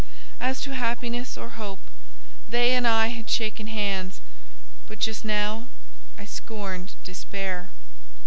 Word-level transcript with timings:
As 0.39 0.59
to 0.61 0.73
Happiness 0.73 1.37
or 1.37 1.49
Hope, 1.49 1.77
they 2.49 2.73
and 2.73 2.87
I 2.87 3.09
had 3.09 3.29
shaken 3.29 3.67
hands, 3.67 4.19
but 4.87 4.97
just 4.97 5.23
now—I 5.23 6.25
scorned 6.25 6.93
Despair. 7.03 7.69